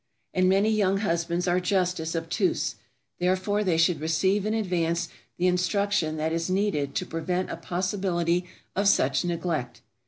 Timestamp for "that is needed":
6.17-6.95